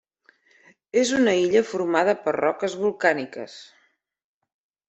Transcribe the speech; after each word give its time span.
És 1.01 1.11
una 1.17 1.35
illa 1.41 1.61
formada 1.73 2.17
per 2.25 2.35
roques 2.39 2.79
volcàniques. 2.87 3.63